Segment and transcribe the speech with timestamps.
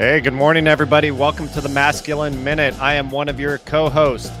[0.00, 1.10] Hey, good morning, everybody.
[1.10, 2.74] Welcome to the Masculine Minute.
[2.80, 4.32] I am one of your co hosts,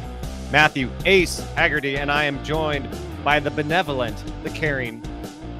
[0.50, 2.88] Matthew Ace Haggerty, and I am joined
[3.22, 5.02] by the benevolent, the caring,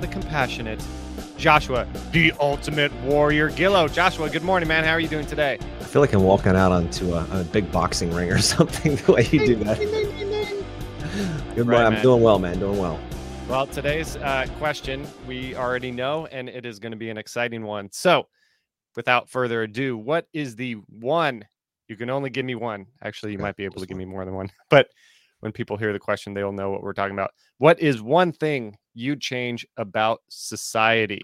[0.00, 0.82] the compassionate
[1.36, 3.88] Joshua, the ultimate warrior Gillow.
[3.88, 4.84] Joshua, good morning, man.
[4.84, 5.58] How are you doing today?
[5.80, 9.12] I feel like I'm walking out onto a, a big boxing ring or something the
[9.12, 9.76] way you do that.
[11.54, 11.68] good morning.
[11.68, 12.58] Right, I'm doing well, man.
[12.58, 12.98] Doing well.
[13.50, 17.64] Well, today's uh, question we already know, and it is going to be an exciting
[17.64, 17.90] one.
[17.92, 18.28] So,
[18.96, 21.44] without further ado, what is the one?
[21.88, 22.86] You can only give me one.
[23.02, 24.50] Actually, you might be able to give me more than one.
[24.70, 24.88] But
[25.40, 27.32] when people hear the question, they'll know what we're talking about.
[27.58, 31.22] What is one thing you'd change about society?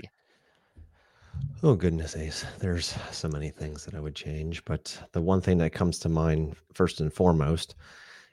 [1.63, 2.45] Oh goodness, Ace.
[2.59, 6.09] There's so many things that I would change, but the one thing that comes to
[6.09, 7.77] mind first and foremost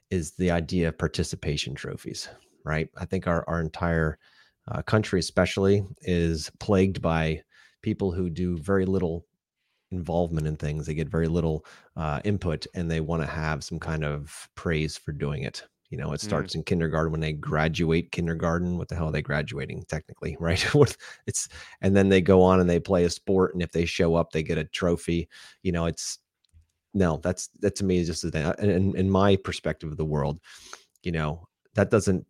[0.10, 2.30] is the idea of participation trophies,
[2.64, 2.90] right?
[2.98, 4.18] I think our our entire
[4.68, 7.42] uh, country, especially, is plagued by
[7.84, 9.28] people who do very little
[9.92, 10.86] involvement in things.
[10.86, 11.66] They get very little
[11.96, 15.64] uh, input, and they want to have some kind of praise for doing it.
[15.90, 16.24] You know, it mm.
[16.24, 16.58] starts mm.
[16.58, 18.78] in kindergarten when they graduate kindergarten.
[18.80, 20.66] What the hell are they graduating technically, right?
[21.28, 21.48] it's
[21.82, 24.32] and then they go on and they play a sport, and if they show up,
[24.32, 25.30] they get a trophy.
[25.62, 26.18] You know, it's
[26.94, 28.46] no, that's that to me is just a thing.
[28.58, 30.40] And in my perspective of the world,
[31.04, 32.26] you know, that doesn't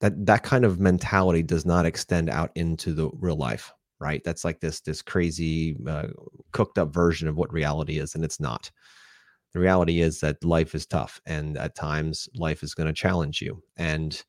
[0.00, 4.22] that that kind of mentality does not extend out into the real life right?
[4.24, 6.08] That's like this this crazy uh,
[6.52, 8.70] cooked up version of what reality is and it's not.
[9.52, 13.40] The reality is that life is tough and at times life is going to challenge
[13.40, 14.22] you and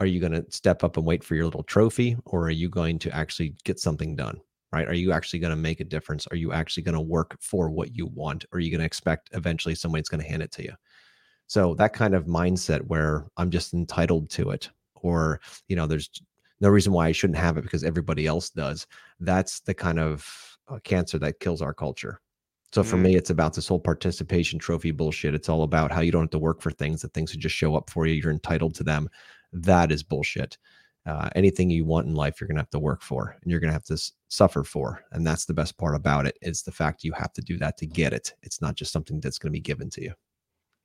[0.00, 2.68] are you going to step up and wait for your little trophy or are you
[2.68, 4.40] going to actually get something done
[4.72, 4.88] right?
[4.88, 6.26] Are you actually going to make a difference?
[6.26, 8.84] Are you actually going to work for what you want or are you going to
[8.86, 10.72] expect eventually somebody's going to hand it to you?
[11.46, 16.10] So that kind of mindset where i'm just entitled to it or you know there's
[16.60, 18.86] no reason why I shouldn't have it because everybody else does.
[19.20, 22.20] That's the kind of uh, cancer that kills our culture.
[22.72, 23.02] So for mm.
[23.02, 25.34] me, it's about this whole participation trophy bullshit.
[25.34, 27.54] It's all about how you don't have to work for things, that things would just
[27.54, 28.14] show up for you.
[28.14, 29.08] You're entitled to them.
[29.52, 30.58] That is bullshit.
[31.06, 33.60] Uh, anything you want in life, you're going to have to work for and you're
[33.60, 35.04] going to have to s- suffer for.
[35.12, 37.76] And that's the best part about it is the fact you have to do that
[37.78, 38.34] to get it.
[38.42, 40.12] It's not just something that's going to be given to you.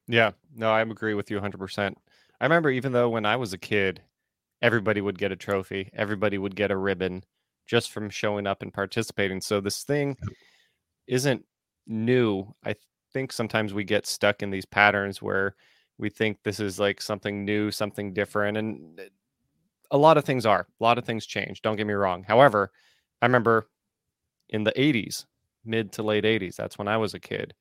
[0.07, 1.95] Yeah, no, I agree with you 100%.
[2.39, 4.03] I remember even though when I was a kid,
[4.61, 7.23] everybody would get a trophy, everybody would get a ribbon
[7.67, 9.41] just from showing up and participating.
[9.41, 10.17] So this thing
[11.07, 11.45] isn't
[11.87, 12.53] new.
[12.65, 12.75] I
[13.13, 15.55] think sometimes we get stuck in these patterns where
[15.97, 18.57] we think this is like something new, something different.
[18.57, 19.07] And eh,
[19.91, 21.61] a lot of things are, a lot of things change.
[21.61, 22.23] Don't get me wrong.
[22.27, 22.71] However,
[23.21, 23.69] I remember
[24.49, 25.25] in the 80s,
[25.63, 27.53] mid to late 80s, that's when I was a kid,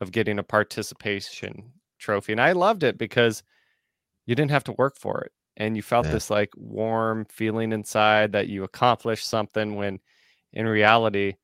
[0.00, 2.32] of getting a participation trophy.
[2.32, 3.42] And I loved it because
[4.26, 6.12] you didn't have to work for it and you felt yeah.
[6.12, 9.98] this like warm feeling inside that you accomplished something when
[10.54, 11.34] in reality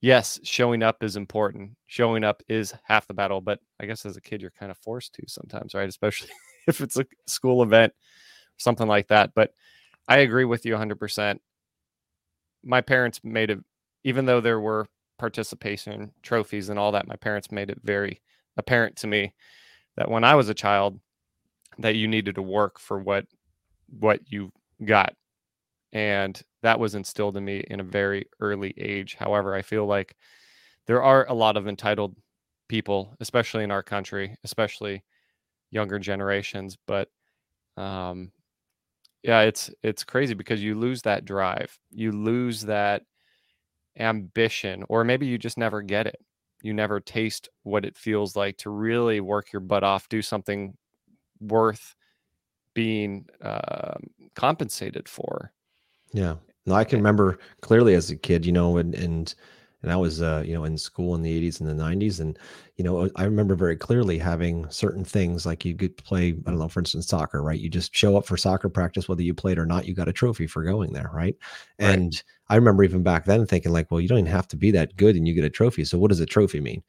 [0.00, 1.72] yes showing up is important.
[1.86, 4.78] Showing up is half the battle but i guess as a kid you're kind of
[4.78, 5.88] forced to sometimes right?
[5.88, 6.30] Especially
[6.66, 7.92] if it's a school event
[8.56, 9.52] something like that but
[10.08, 11.38] i agree with you 100%
[12.64, 13.58] my parents made it
[14.04, 14.86] even though there were
[15.18, 18.20] participation trophies and all that my parents made it very
[18.56, 19.34] apparent to me
[19.96, 21.00] that when i was a child
[21.78, 23.26] that you needed to work for what
[24.00, 24.50] what you
[24.84, 25.14] got
[25.92, 29.14] and that was instilled in me in a very early age.
[29.18, 30.16] However i feel like
[30.86, 32.16] there are a lot of entitled
[32.68, 35.02] people especially in our country especially
[35.70, 37.08] younger generations but
[37.76, 38.30] um
[39.22, 43.02] yeah it's it's crazy because you lose that drive you lose that
[43.98, 46.18] ambition or maybe you just never get it.
[46.62, 50.74] You never taste what it feels like to really work your butt off do something
[51.42, 51.94] worth
[52.74, 53.94] being uh,
[54.34, 55.52] compensated for.
[56.12, 56.36] Yeah.
[56.64, 59.34] No, I can remember clearly as a kid, you know, and and
[59.82, 62.38] and I was uh, you know in school in the 80s and the 90s and
[62.76, 66.58] you know I remember very clearly having certain things like you could play I don't
[66.58, 69.58] know for instance soccer right you just show up for soccer practice whether you played
[69.58, 71.36] or not you got a trophy for going there right,
[71.80, 71.98] right.
[71.98, 74.70] and I remember even back then thinking like well you don't even have to be
[74.70, 76.82] that good and you get a trophy so what does a trophy mean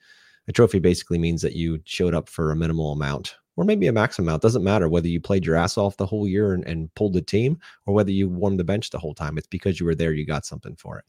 [0.48, 3.94] a trophy basically means that you showed up for a minimal amount or maybe a
[3.94, 4.42] maximum amount.
[4.42, 7.22] Doesn't matter whether you played your ass off the whole year and, and pulled the
[7.22, 9.38] team or whether you warmed the bench the whole time.
[9.38, 11.06] It's because you were there, you got something for it.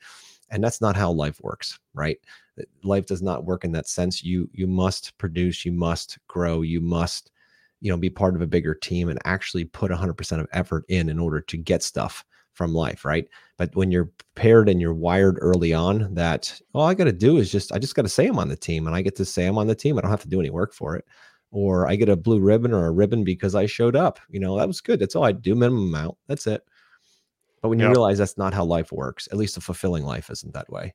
[0.50, 2.18] And that's not how life works, right?
[2.82, 4.22] Life does not work in that sense.
[4.22, 7.32] You you must produce, you must grow, you must,
[7.80, 11.08] you know, be part of a bigger team and actually put 100% of effort in
[11.08, 13.28] in order to get stuff from life, right?
[13.56, 17.36] But when you're prepared and you're wired early on that all I got to do
[17.36, 19.24] is just I just got to say I'm on the team and I get to
[19.24, 19.98] say I'm on the team.
[19.98, 21.04] I don't have to do any work for it
[21.54, 24.18] or I get a blue ribbon or a ribbon because I showed up.
[24.28, 24.98] You know, that was good.
[24.98, 26.18] That's all I do, minimum amount.
[26.26, 26.62] That's it.
[27.62, 27.94] But when you yep.
[27.94, 30.94] realize that's not how life works, at least a fulfilling life isn't that way.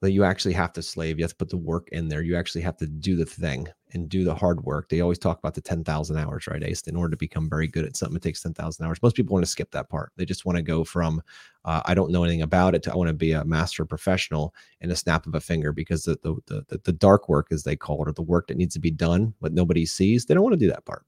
[0.00, 1.18] That you actually have to slave.
[1.18, 2.22] You have to put the work in there.
[2.22, 4.88] You actually have to do the thing and do the hard work.
[4.88, 6.82] They always talk about the 10,000 hours, right, Ace?
[6.82, 9.02] In order to become very good at something, it takes 10,000 hours.
[9.02, 10.12] Most people want to skip that part.
[10.16, 11.20] They just want to go from,
[11.64, 14.54] uh, I don't know anything about it to I want to be a master professional
[14.80, 17.74] in a snap of a finger because the, the, the, the dark work, as they
[17.74, 20.44] call it, or the work that needs to be done, but nobody sees, they don't
[20.44, 21.04] want to do that part.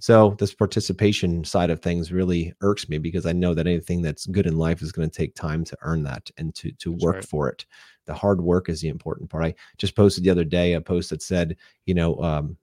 [0.00, 4.26] So this participation side of things really irks me because I know that anything that's
[4.26, 7.16] good in life is going to take time to earn that and to to work
[7.16, 7.24] right.
[7.24, 7.64] for it.
[8.06, 9.44] The hard work is the important part.
[9.44, 11.56] I just posted the other day a post that said,
[11.86, 12.56] you know, um,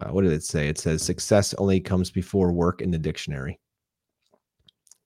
[0.00, 0.68] uh, what did it say?
[0.68, 3.58] It says success only comes before work in the dictionary.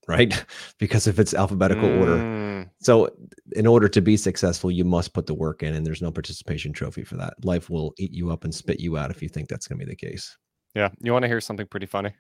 [0.09, 0.45] Right?
[0.79, 2.01] because if it's alphabetical mm.
[2.01, 2.71] order.
[2.81, 3.09] So
[3.53, 6.73] in order to be successful, you must put the work in and there's no participation
[6.73, 7.35] trophy for that.
[7.45, 9.87] Life will eat you up and spit you out if you think that's going to
[9.87, 10.37] be the case.
[10.75, 10.89] Yeah.
[11.01, 12.15] You want to hear something pretty funny?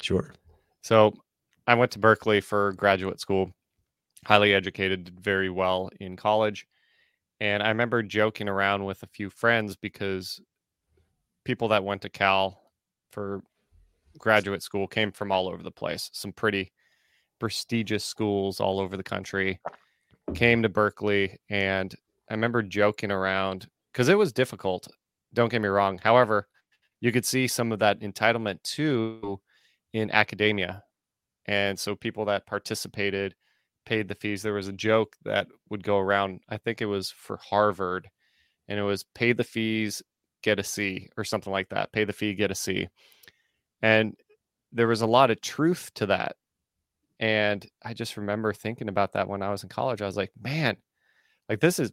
[0.00, 0.32] Sure.
[0.82, 1.14] So
[1.66, 3.52] I went to Berkeley for graduate school,
[4.26, 6.66] highly educated, did very well in college.
[7.40, 10.40] And I remember joking around with a few friends because
[11.44, 12.60] people that went to Cal
[13.10, 13.42] for
[14.18, 16.72] graduate school came from all over the place, some pretty
[17.38, 19.58] prestigious schools all over the country,
[20.34, 21.38] came to Berkeley.
[21.48, 21.94] And
[22.30, 24.88] I remember joking around because it was difficult.
[25.34, 25.98] Don't get me wrong.
[26.02, 26.46] However,
[27.02, 29.40] you could see some of that entitlement too
[29.92, 30.84] in academia.
[31.46, 33.34] And so people that participated
[33.84, 34.40] paid the fees.
[34.40, 38.08] There was a joke that would go around, I think it was for Harvard,
[38.68, 40.00] and it was pay the fees,
[40.42, 41.92] get a C, or something like that.
[41.92, 42.88] Pay the fee, get a C.
[43.82, 44.16] And
[44.70, 46.36] there was a lot of truth to that.
[47.18, 50.00] And I just remember thinking about that when I was in college.
[50.00, 50.76] I was like, man,
[51.48, 51.90] like this is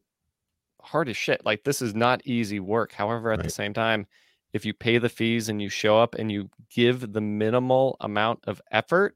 [0.84, 1.44] hard as shit.
[1.44, 2.92] Like this is not easy work.
[2.92, 3.44] However, at right.
[3.44, 4.06] the same time,
[4.54, 8.40] if you pay the fees and you show up and you give the minimal amount
[8.48, 9.16] of effort,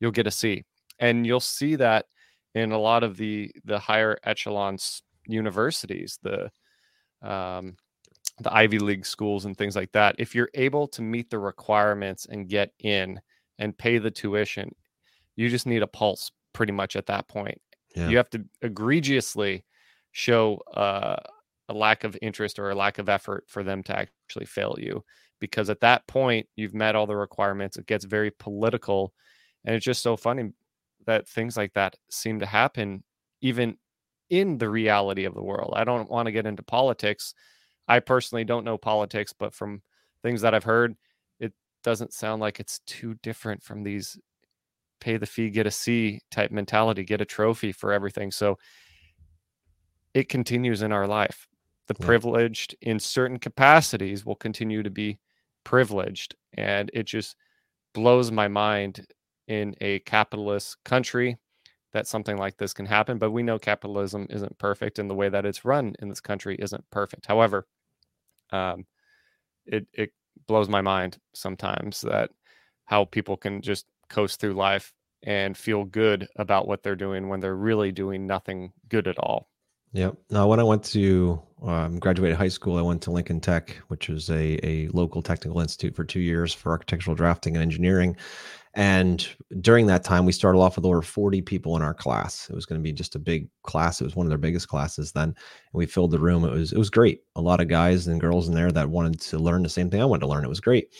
[0.00, 0.64] you'll get a C.
[0.98, 2.06] And you'll see that
[2.54, 6.50] in a lot of the the higher echelons universities, the
[7.22, 7.76] um,
[8.40, 10.16] the Ivy League schools and things like that.
[10.18, 13.20] If you're able to meet the requirements and get in
[13.58, 14.74] and pay the tuition,
[15.36, 17.60] you just need a pulse pretty much at that point.
[17.94, 18.08] Yeah.
[18.08, 19.64] You have to egregiously
[20.12, 21.16] show uh,
[21.68, 25.04] a lack of interest or a lack of effort for them to actually fail you
[25.40, 29.12] because at that point you've met all the requirements it gets very political
[29.64, 30.50] and it's just so funny
[31.06, 33.02] that things like that seem to happen
[33.40, 33.76] even
[34.30, 35.72] in the reality of the world.
[35.74, 37.32] I don't want to get into politics.
[37.86, 39.82] I personally don't know politics but from
[40.22, 40.96] things that i've heard
[41.38, 41.52] it
[41.84, 44.18] doesn't sound like it's too different from these
[45.00, 48.30] pay the fee get a c type mentality get a trophy for everything.
[48.30, 48.58] So
[50.14, 51.46] it continues in our life
[51.88, 52.06] the yeah.
[52.06, 55.18] privileged in certain capacities will continue to be
[55.64, 57.36] privileged and it just
[57.94, 59.06] blows my mind
[59.48, 61.36] in a capitalist country
[61.92, 65.28] that something like this can happen but we know capitalism isn't perfect and the way
[65.28, 67.66] that it's run in this country isn't perfect however
[68.52, 68.86] um,
[69.66, 70.12] it it
[70.46, 72.30] blows my mind sometimes that
[72.84, 74.92] how people can just coast through life
[75.24, 79.48] and feel good about what they're doing when they're really doing nothing good at all
[79.92, 80.16] Yep.
[80.30, 84.10] Now, when I went to um, graduated high school, I went to Lincoln Tech, which
[84.10, 88.16] is a, a local technical institute for two years for architectural drafting and engineering.
[88.74, 89.26] And
[89.60, 92.48] during that time, we started off with over 40 people in our class.
[92.50, 94.00] It was going to be just a big class.
[94.00, 95.30] It was one of their biggest classes then.
[95.30, 95.34] And
[95.72, 96.44] we filled the room.
[96.44, 97.22] It was it was great.
[97.34, 100.02] A lot of guys and girls in there that wanted to learn the same thing
[100.02, 100.44] I wanted to learn.
[100.44, 100.94] It was great.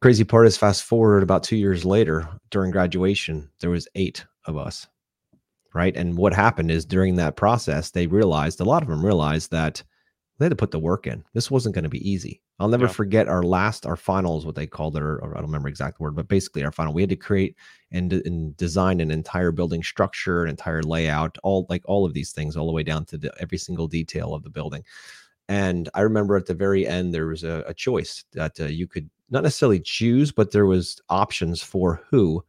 [0.00, 4.56] Crazy part is fast forward about two years later, during graduation, there was eight of
[4.56, 4.86] us
[5.76, 5.94] right?
[5.94, 9.82] And what happened is during that process, they realized a lot of them realized that
[10.38, 11.22] they had to put the work in.
[11.34, 12.40] This wasn't going to be easy.
[12.58, 12.92] I'll never yeah.
[12.92, 16.00] forget our last, our finals, what they called it, or, or, I don't remember exact
[16.00, 16.94] word, but basically our final.
[16.94, 17.56] We had to create
[17.92, 22.32] and, and design an entire building structure, an entire layout, all like all of these
[22.32, 24.82] things, all the way down to the, every single detail of the building.
[25.48, 28.86] And I remember at the very end there was a, a choice that uh, you
[28.86, 32.42] could not necessarily choose, but there was options for who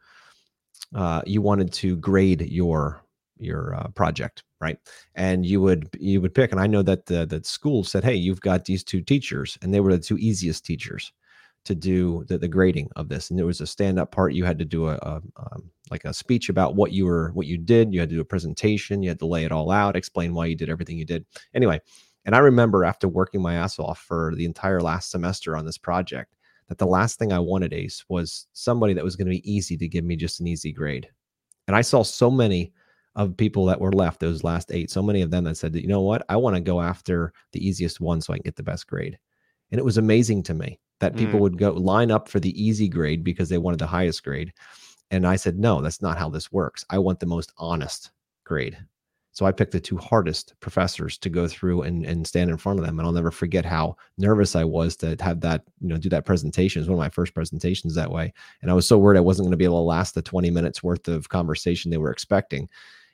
[0.96, 3.02] uh, you wanted to grade your
[3.40, 4.80] your uh, project right?
[5.14, 8.16] And you would you would pick and i know that the that school said hey
[8.16, 11.12] you've got these two teachers and they were the two easiest teachers
[11.66, 13.30] to do the, the grading of this.
[13.30, 14.34] And there was a stand up part.
[14.34, 17.46] You had to do a, a um, like a speech about what you were what
[17.46, 17.94] you did.
[17.94, 19.04] You had to do a presentation.
[19.04, 21.26] You had to lay it all out explain why you did everything you did.
[21.54, 21.82] Anyway
[22.28, 25.78] and i remember after working my ass off for the entire last semester on this
[25.78, 26.36] project
[26.68, 29.76] that the last thing i wanted ace was somebody that was going to be easy
[29.76, 31.10] to give me just an easy grade.
[31.68, 32.74] And i saw so many
[33.18, 35.88] of people that were left, those last eight, so many of them that said, you
[35.88, 38.64] know what, I want to go after the easiest one so I can get the
[38.64, 39.18] best grade.
[39.72, 41.42] And it was amazing to me that people mm.
[41.42, 44.54] would go line up for the easy grade because they wanted the highest grade.
[45.10, 46.86] And I said, no, that's not how this works.
[46.90, 48.12] I want the most honest
[48.46, 48.78] grade.
[49.32, 52.80] So I picked the two hardest professors to go through and, and stand in front
[52.80, 52.98] of them.
[52.98, 56.26] And I'll never forget how nervous I was to have that, you know, do that
[56.26, 56.80] presentation.
[56.80, 58.34] It was one of my first presentations that way.
[58.62, 60.50] And I was so worried I wasn't going to be able to last the 20
[60.50, 62.68] minutes worth of conversation they were expecting.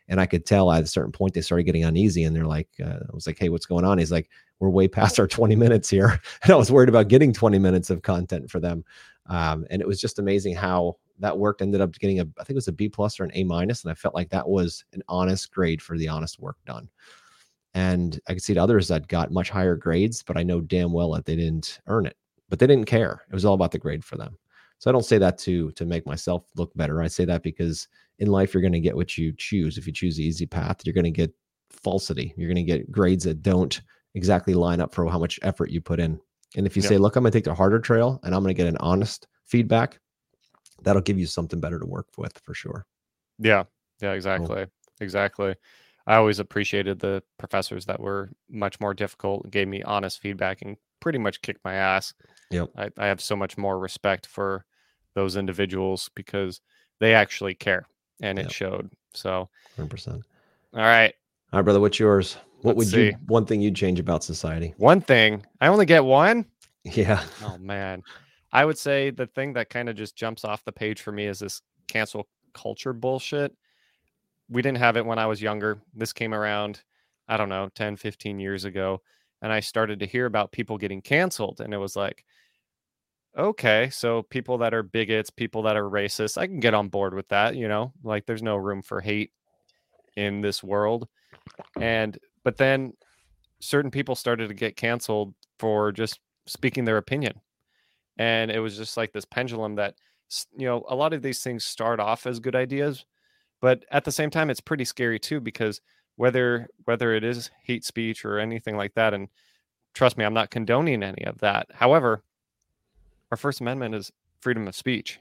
[0.07, 2.67] And I could tell at a certain point they started getting uneasy and they're like,
[2.83, 3.97] uh, I was like, hey, what's going on?
[3.97, 4.29] He's like,
[4.59, 6.19] we're way past our 20 minutes here.
[6.43, 8.83] And I was worried about getting 20 minutes of content for them.
[9.27, 11.61] Um, and it was just amazing how that worked.
[11.61, 13.83] Ended up getting a, I think it was a B plus or an A minus,
[13.83, 16.89] and I felt like that was an honest grade for the honest work done.
[17.73, 21.11] And I could see others that got much higher grades, but I know damn well
[21.11, 22.17] that they didn't earn it.
[22.49, 23.23] But they didn't care.
[23.27, 24.37] It was all about the grade for them.
[24.77, 27.01] So I don't say that to to make myself look better.
[27.01, 27.87] I say that because
[28.19, 29.77] in life you're going to get what you choose.
[29.77, 31.33] If you choose the easy path, you're going to get
[31.69, 32.33] falsity.
[32.37, 33.81] You're going to get grades that don't
[34.15, 36.19] exactly line up for how much effort you put in.
[36.55, 36.89] And if you yep.
[36.89, 38.77] say, look, I'm going to take the harder trail and I'm going to get an
[38.77, 39.99] honest feedback,
[40.83, 42.85] that'll give you something better to work with for sure.
[43.39, 43.63] Yeah.
[44.01, 44.55] Yeah, exactly.
[44.55, 44.65] Cool.
[45.01, 45.55] Exactly.
[46.05, 50.77] I always appreciated the professors that were much more difficult, gave me honest feedback and
[50.99, 52.13] pretty much kicked my ass.
[52.51, 52.69] Yep.
[52.77, 54.65] I, I have so much more respect for
[55.15, 56.61] those individuals because
[56.99, 57.87] they actually care
[58.23, 58.51] and it yep.
[58.51, 58.89] showed.
[59.13, 60.13] So 100%.
[60.13, 60.21] All
[60.73, 61.13] right.
[61.51, 61.79] All right, brother.
[61.79, 62.37] What's yours?
[62.61, 63.05] What Let's would see.
[63.07, 64.73] you one thing you'd change about society?
[64.77, 65.45] One thing.
[65.61, 66.45] I only get one.
[66.85, 67.23] Yeah.
[67.43, 68.03] Oh man.
[68.51, 71.27] I would say the thing that kind of just jumps off the page for me
[71.27, 73.55] is this cancel culture bullshit.
[74.49, 75.81] We didn't have it when I was younger.
[75.93, 76.81] This came around,
[77.27, 79.01] I don't know, 10, 15 years ago.
[79.41, 81.61] And I started to hear about people getting canceled.
[81.61, 82.25] And it was like,
[83.37, 87.13] okay, so people that are bigots, people that are racist, I can get on board
[87.13, 87.55] with that.
[87.55, 89.31] You know, like there's no room for hate
[90.15, 91.07] in this world.
[91.79, 92.93] And, but then
[93.59, 97.39] certain people started to get canceled for just speaking their opinion
[98.17, 99.95] and it was just like this pendulum that
[100.57, 103.05] you know a lot of these things start off as good ideas
[103.61, 105.81] but at the same time it's pretty scary too because
[106.15, 109.27] whether whether it is hate speech or anything like that and
[109.93, 112.23] trust me i'm not condoning any of that however
[113.33, 114.11] our first amendment is
[114.41, 115.19] freedom of speech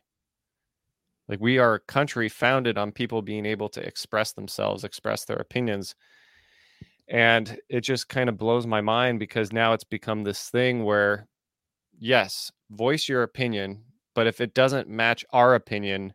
[1.29, 5.37] like we are a country founded on people being able to express themselves express their
[5.37, 5.95] opinions
[7.09, 11.27] and it just kind of blows my mind because now it's become this thing where
[12.03, 16.13] yes, voice your opinion, but if it doesn't match our opinion,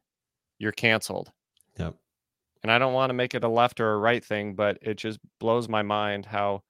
[0.59, 1.31] you're canceled.
[1.79, 1.95] Yep.
[2.63, 4.95] And I don't want to make it a left or a right thing, but it
[4.95, 6.63] just blows my mind how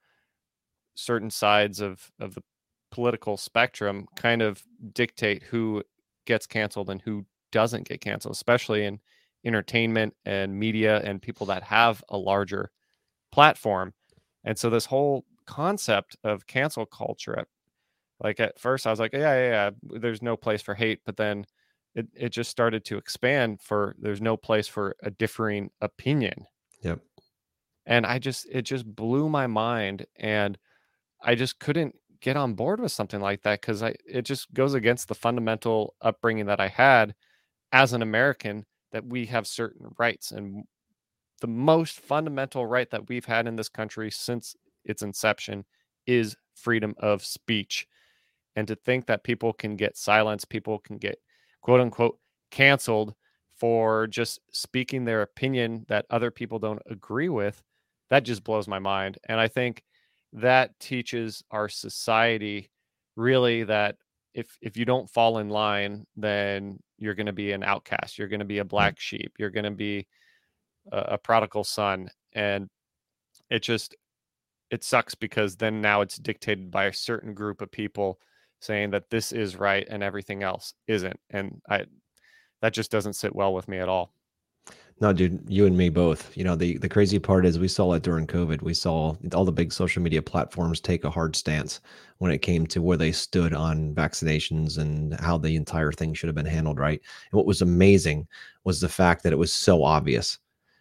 [0.94, 2.42] certain sides of of the
[2.90, 5.82] political spectrum kind of dictate who
[6.26, 9.00] gets canceled and who doesn't get canceled, especially in
[9.44, 12.70] entertainment and media and people that have a larger
[13.32, 13.94] platform.
[14.44, 17.46] And so this whole concept of cancel culture
[18.22, 21.16] like at first I was like, yeah, yeah, yeah, there's no place for hate, but
[21.16, 21.44] then
[21.94, 26.46] it, it just started to expand for there's no place for a differing opinion.
[26.82, 27.00] Yep.
[27.86, 30.58] And I just it just blew my mind and
[31.22, 35.08] I just couldn't get on board with something like that I it just goes against
[35.08, 37.14] the fundamental upbringing that I had
[37.72, 40.64] as an American that we have certain rights and
[41.40, 45.64] the most fundamental right that we've had in this country since its inception
[46.06, 47.86] is freedom of speech
[48.56, 51.18] and to think that people can get silenced, people can get
[51.62, 52.18] quote unquote
[52.50, 53.14] canceled
[53.56, 57.62] for just speaking their opinion that other people don't agree with,
[58.10, 59.18] that just blows my mind.
[59.28, 59.82] And I think
[60.32, 62.70] that teaches our society
[63.16, 63.96] really that
[64.34, 68.18] if if you don't fall in line, then you're going to be an outcast.
[68.18, 68.68] You're going to be a mm.
[68.68, 69.32] black sheep.
[69.38, 70.06] You're going to be
[70.92, 72.68] a, a prodigal son, and
[73.50, 73.96] it just
[74.70, 78.18] it sucks because then now it's dictated by a certain group of people
[78.60, 81.84] saying that this is right and everything else isn't and i
[82.60, 84.12] that just doesn't sit well with me at all
[85.00, 86.36] no dude you and me both.
[86.36, 88.62] You know the the crazy part is we saw it during covid.
[88.62, 91.80] We saw all the big social media platforms take a hard stance
[92.18, 96.28] when it came to where they stood on vaccinations and how the entire thing should
[96.28, 97.00] have been handled right?
[97.30, 98.26] And what was amazing
[98.64, 100.38] was the fact that it was so obvious.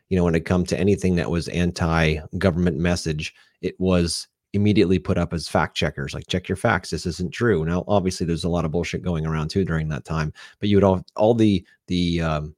[0.10, 4.98] You know when it come to anything that was anti government message it was immediately
[4.98, 6.90] put up as fact checkers like check your facts.
[6.90, 7.66] This isn't true.
[7.66, 10.34] Now obviously there's a lot of bullshit going around too during that time.
[10.60, 12.56] But you would all all the the um,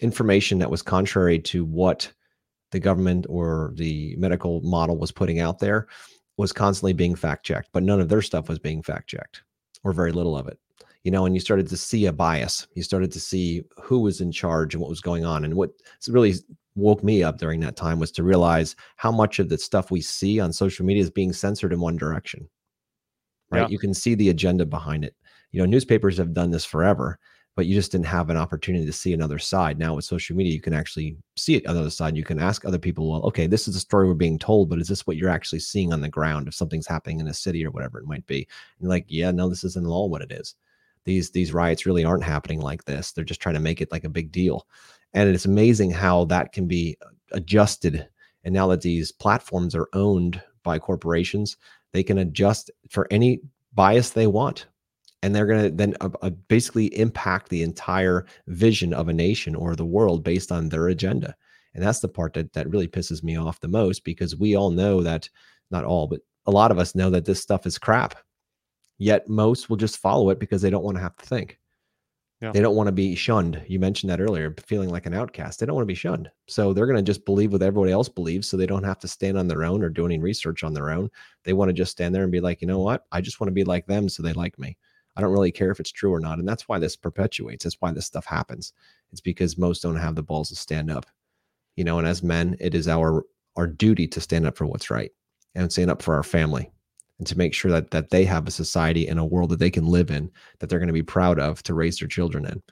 [0.00, 2.10] information that was contrary to what
[2.70, 5.86] the government or the medical model was putting out there
[6.36, 9.42] was constantly being fact checked but none of their stuff was being fact checked
[9.84, 10.58] or very little of it.
[11.04, 12.66] You know and you started to see a bias.
[12.74, 15.70] You started to see who was in charge and what was going on and what
[16.08, 16.34] really
[16.76, 20.00] woke me up during that time was to realize how much of the stuff we
[20.00, 22.48] see on social media is being censored in one direction
[23.50, 23.62] right?
[23.62, 23.68] Yeah.
[23.68, 25.14] you can see the agenda behind it.
[25.52, 27.18] You know newspapers have done this forever
[27.56, 29.78] but you just didn't have an opportunity to see another side.
[29.78, 32.16] Now with social media, you can actually see it on the other side.
[32.16, 34.80] You can ask other people, well, okay, this is the story we're being told, but
[34.80, 37.64] is this what you're actually seeing on the ground if something's happening in a city
[37.64, 38.46] or whatever it might be?
[38.78, 40.54] And like, yeah, no, this isn't at all what it is.
[41.04, 43.12] These these riots really aren't happening like this.
[43.12, 44.66] They're just trying to make it like a big deal.
[45.14, 48.08] And it's amazing how that can be uh, adjusted.
[48.44, 51.56] And now that these platforms are owned by corporations,
[51.92, 53.40] they can adjust for any
[53.74, 54.66] bias they want
[55.22, 59.54] and they're going to then uh, uh, basically impact the entire vision of a nation
[59.54, 61.34] or the world based on their agenda.
[61.74, 64.70] And that's the part that that really pisses me off the most because we all
[64.70, 65.28] know that
[65.70, 68.16] not all but a lot of us know that this stuff is crap
[69.00, 71.58] yet most will just follow it because they don't want to have to think.
[72.40, 72.52] Yeah.
[72.52, 73.62] they don't want to be shunned.
[73.66, 75.60] You mentioned that earlier feeling like an outcast.
[75.60, 76.30] They don't want to be shunned.
[76.48, 79.08] So they're going to just believe what everybody else believes so they don't have to
[79.08, 81.10] stand on their own or do any research on their own.
[81.44, 83.04] They want to just stand there and be like you know what?
[83.12, 84.76] I just want to be like them so they like me
[85.16, 86.38] I don't really care if it's true or not.
[86.38, 87.64] And that's why this perpetuates.
[87.64, 88.72] That's why this stuff happens.
[89.12, 91.06] It's because most don't have the balls to stand up.
[91.76, 93.24] You know, and as men, it is our
[93.56, 95.10] our duty to stand up for what's right
[95.54, 96.70] and stand up for our family
[97.18, 99.70] and to make sure that that they have a society and a world that they
[99.70, 102.62] can live in that they're going to be proud of to raise their children in.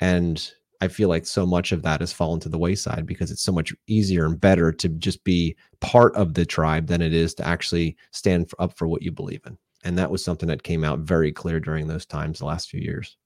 [0.00, 3.42] And I feel like so much of that has fallen to the wayside because it's
[3.42, 7.34] so much easier and better to just be part of the tribe than it is
[7.34, 10.84] to actually stand up for what you believe in and that was something that came
[10.84, 13.16] out very clear during those times the last few years.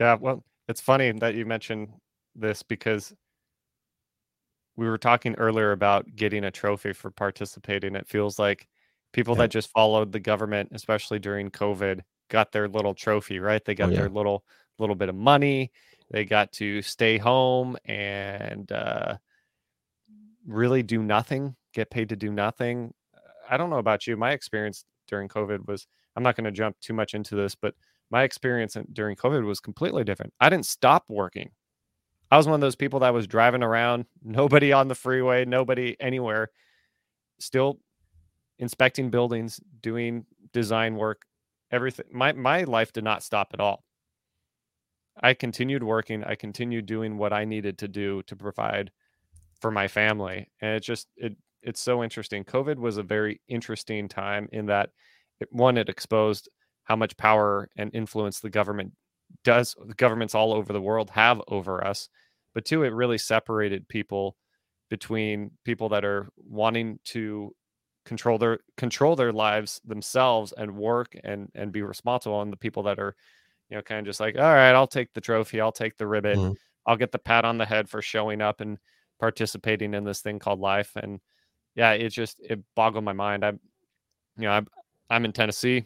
[0.00, 1.88] Yeah well it's funny that you mentioned
[2.34, 3.14] this because
[4.76, 7.94] we were talking earlier about getting a trophy for participating.
[7.94, 8.66] It feels like
[9.12, 9.42] people yeah.
[9.42, 13.64] that just followed the government especially during covid got their little trophy right?
[13.64, 14.00] They got oh, yeah.
[14.00, 14.44] their little
[14.78, 15.72] little bit of money.
[16.10, 19.16] They got to stay home and uh,
[20.46, 22.92] really do nothing get paid to do nothing.
[23.48, 24.16] I don't know about you.
[24.16, 25.86] My experience during COVID was
[26.16, 27.74] I'm not going to jump too much into this, but
[28.10, 30.32] my experience during COVID was completely different.
[30.40, 31.50] I didn't stop working.
[32.30, 35.96] I was one of those people that was driving around, nobody on the freeway, nobody
[36.00, 36.50] anywhere,
[37.38, 37.80] still
[38.58, 41.22] inspecting buildings, doing design work,
[41.70, 42.06] everything.
[42.12, 43.84] My my life did not stop at all.
[45.22, 46.24] I continued working.
[46.24, 48.90] I continued doing what I needed to do to provide
[49.60, 51.36] for my family, and it just it
[51.66, 52.44] it's so interesting.
[52.44, 54.90] COVID was a very interesting time in that
[55.40, 56.48] it, one, it exposed
[56.84, 58.92] how much power and influence the government
[59.42, 62.08] does, the governments all over the world have over us.
[62.54, 64.36] But two, it really separated people
[64.88, 67.52] between people that are wanting to
[68.04, 72.84] control their control their lives themselves and work and and be responsible and the people
[72.84, 73.16] that are
[73.68, 76.06] you know kind of just like all right i'll take the trophy i'll take the
[76.06, 76.52] ribbon mm-hmm.
[76.86, 78.78] i'll get the pat on the head for showing up and
[79.18, 81.18] participating in this thing called life and
[81.76, 83.44] yeah, it just it boggled my mind.
[83.44, 83.60] I'm,
[84.36, 84.66] you know, I'm
[85.08, 85.84] I'm in Tennessee.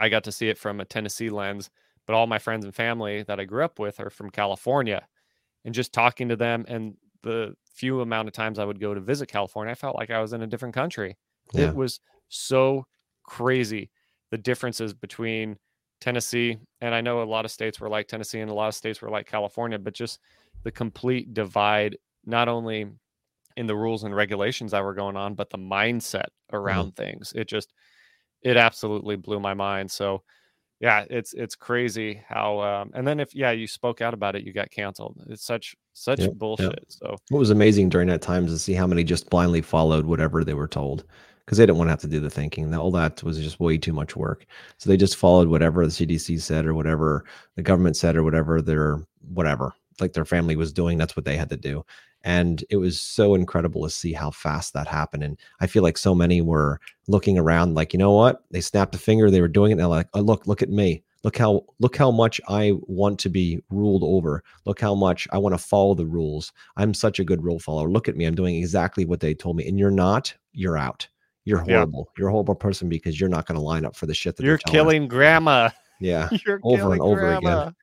[0.00, 1.70] I got to see it from a Tennessee lens,
[2.06, 5.06] but all my friends and family that I grew up with are from California,
[5.64, 9.00] and just talking to them and the few amount of times I would go to
[9.00, 11.16] visit California, I felt like I was in a different country.
[11.52, 11.68] Yeah.
[11.68, 12.86] It was so
[13.22, 13.90] crazy
[14.30, 15.56] the differences between
[16.00, 18.74] Tennessee and I know a lot of states were like Tennessee and a lot of
[18.74, 20.18] states were like California, but just
[20.64, 22.86] the complete divide not only
[23.56, 26.56] in the rules and regulations that were going on, but the mindset mm-hmm.
[26.56, 27.02] around mm-hmm.
[27.02, 27.32] things.
[27.34, 27.72] It just
[28.42, 29.90] it absolutely blew my mind.
[29.90, 30.22] So
[30.80, 34.44] yeah, it's it's crazy how um and then if yeah, you spoke out about it,
[34.44, 35.22] you got canceled.
[35.28, 36.66] It's such such yep, bullshit.
[36.66, 36.84] Yep.
[36.88, 40.06] So what was amazing during that time is to see how many just blindly followed
[40.06, 41.04] whatever they were told
[41.44, 42.74] because they didn't want to have to do the thinking.
[42.74, 44.46] All that was just way too much work.
[44.78, 47.24] So they just followed whatever the CDC said or whatever
[47.56, 50.98] the government said or whatever their whatever like their family was doing.
[50.98, 51.84] That's what they had to do.
[52.24, 55.24] And it was so incredible to see how fast that happened.
[55.24, 58.44] And I feel like so many were looking around like, you know what?
[58.50, 60.70] They snapped a finger, they were doing it, and they're like, oh, look, look at
[60.70, 61.02] me.
[61.24, 64.42] Look how look how much I want to be ruled over.
[64.64, 66.52] Look how much I want to follow the rules.
[66.76, 67.88] I'm such a good rule follower.
[67.88, 68.24] Look at me.
[68.24, 69.68] I'm doing exactly what they told me.
[69.68, 71.06] And you're not, you're out.
[71.44, 72.08] You're horrible.
[72.08, 72.18] Yeah.
[72.18, 74.44] You're a horrible person because you're not going to line up for the shit that
[74.44, 75.70] you're killing grandma.
[76.00, 76.28] Yeah.
[76.44, 77.60] You're over and over grandma.
[77.62, 77.74] again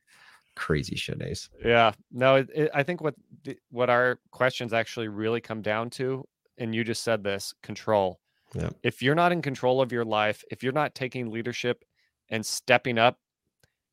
[0.60, 1.48] crazy shit ace.
[1.64, 3.14] Yeah no it, it, i think what
[3.70, 6.24] what our questions actually really come down to
[6.58, 8.20] and you just said this control.
[8.54, 8.70] Yeah.
[8.82, 11.84] if you're not in control of your life if you're not taking leadership
[12.28, 13.18] and stepping up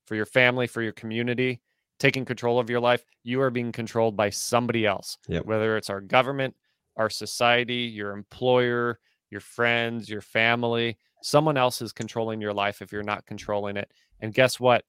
[0.05, 1.61] for your family for your community
[1.99, 5.17] taking control of your life you are being controlled by somebody else.
[5.27, 5.45] Yep.
[5.45, 6.55] whether it's our government
[6.97, 8.99] our society your employer
[9.29, 13.91] your friends your family someone else is controlling your life if you're not controlling it.
[14.19, 14.83] And guess what?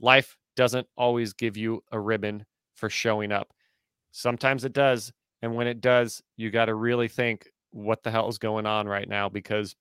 [0.00, 3.52] Life doesn't always give you a ribbon for showing up.
[4.12, 5.12] Sometimes it does.
[5.42, 8.86] And when it does, you got to really think what the hell is going on
[8.86, 9.74] right now because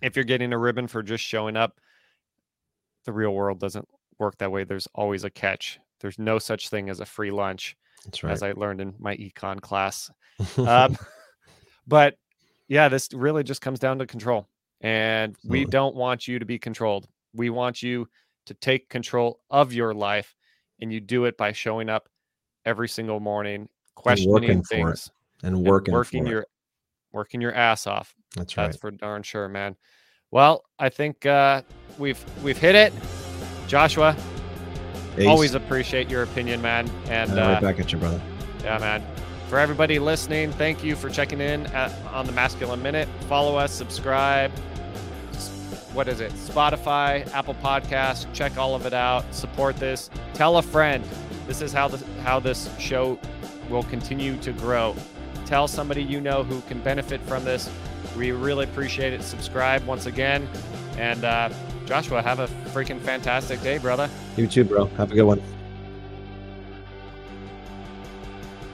[0.00, 1.80] if you're getting a ribbon for just showing up,
[3.04, 3.86] the real world doesn't
[4.18, 4.64] work that way.
[4.64, 5.80] There's always a catch.
[6.00, 8.32] There's no such thing as a free lunch, That's right.
[8.32, 10.10] as I learned in my econ class.
[10.58, 10.96] Um,
[11.86, 12.16] but
[12.68, 14.48] yeah, this really just comes down to control.
[14.80, 17.06] And we don't want you to be controlled.
[17.34, 18.08] We want you
[18.46, 20.34] to take control of your life.
[20.80, 22.08] And you do it by showing up
[22.64, 25.10] every single morning, questioning working things,
[25.42, 26.30] and and working, working for it.
[26.30, 26.46] your
[27.12, 28.14] working your ass off.
[28.36, 28.66] That's right.
[28.66, 29.76] That's for darn sure, man.
[30.30, 31.62] Well, I think uh,
[31.98, 32.92] we've we've hit it.
[33.68, 34.16] Joshua,
[35.18, 36.90] Ace, always appreciate your opinion, man.
[37.08, 38.20] And uh, uh, right back at you, brother.
[38.64, 39.04] yeah, man.
[39.48, 43.06] For everybody listening, thank you for checking in at, on the Masculine Minute.
[43.28, 44.50] Follow us, subscribe.
[45.92, 46.32] What is it?
[46.32, 48.26] Spotify, Apple Podcasts.
[48.32, 49.24] Check all of it out.
[49.34, 50.08] Support this.
[50.34, 51.04] Tell a friend.
[51.46, 53.18] This is how this how this show
[53.68, 54.96] will continue to grow.
[55.44, 57.68] Tell somebody you know who can benefit from this.
[58.16, 59.22] We really appreciate it.
[59.22, 60.48] Subscribe once again,
[60.96, 61.50] and uh,
[61.86, 64.08] Joshua, have a freaking fantastic day, brother.
[64.36, 64.86] You too, bro.
[64.96, 65.42] Have a good one.